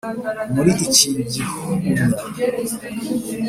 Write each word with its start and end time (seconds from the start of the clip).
muri 0.53 0.71
iki 0.85 1.09
gihunya, 1.31 2.05